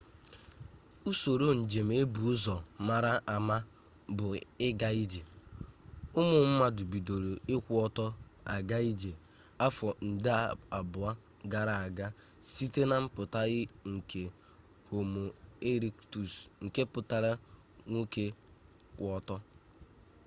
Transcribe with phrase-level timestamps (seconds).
[1.09, 2.55] usoro njem e bu ụzọ
[2.87, 3.57] mara ama
[4.15, 4.25] bụ
[4.67, 5.21] ịga ije
[6.19, 8.05] ụmụ mmadụ bidoro ịkwụ ọtọ
[8.53, 9.11] aga ije
[9.65, 10.31] afọ nde
[10.77, 11.09] abụọ
[11.51, 12.07] gara aga
[12.51, 13.41] site na mpụta
[13.93, 14.21] nke
[14.89, 15.23] homo
[15.71, 16.31] erektus
[16.63, 17.31] nke pụtara
[17.89, 18.25] nwoke
[18.97, 19.35] kwụ ọtọ